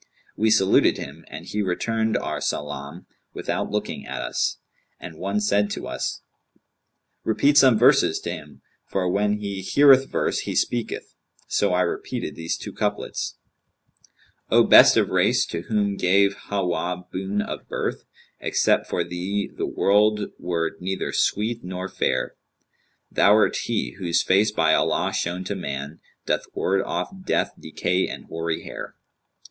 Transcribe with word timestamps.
We 0.35 0.49
saluted 0.49 0.97
him, 0.97 1.25
and 1.27 1.45
he 1.45 1.61
returned 1.61 2.17
our 2.17 2.41
salaam, 2.41 3.05
without 3.35 3.69
looking 3.69 4.03
at 4.07 4.23
us, 4.23 4.57
and 4.99 5.13
one 5.19 5.39
said 5.39 5.69
to 5.73 5.87
us, 5.87 6.23
'Repeat 7.23 7.59
some 7.59 7.77
verses 7.77 8.19
to 8.21 8.31
him; 8.31 8.61
for, 8.87 9.07
when 9.07 9.33
he 9.41 9.61
heareth 9.61 10.09
verse, 10.09 10.39
he 10.39 10.55
speaketh.' 10.55 11.13
So 11.47 11.71
I 11.71 11.81
repeated 11.81 12.35
these 12.35 12.57
two 12.57 12.73
couplets, 12.73 13.37
'O 14.49 14.63
best 14.63 14.97
of 14.97 15.09
race 15.09 15.45
to 15.45 15.61
whom 15.69 15.97
gave 15.97 16.33
Hawwa[FN#201] 16.49 17.11
boon 17.11 17.41
of 17.43 17.67
birth, 17.69 18.03
* 18.23 18.39
Except 18.39 18.87
for 18.87 19.03
thee 19.03 19.51
the 19.55 19.67
world 19.67 20.31
were 20.39 20.77
neither 20.79 21.13
sweet 21.13 21.63
nor 21.63 21.87
fair! 21.87 22.33
Thou'rt 23.11 23.55
he, 23.65 23.91
whose 23.99 24.23
face, 24.23 24.49
by 24.51 24.73
Allah 24.73 25.13
shown 25.13 25.43
to 25.43 25.55
man, 25.55 25.99
* 26.13 26.25
Doth 26.25 26.47
ward 26.55 26.81
off 26.81 27.13
death, 27.23 27.53
decay 27.59 28.07
and 28.07 28.25
hoary 28.25 28.63
hair.' 28.63 28.95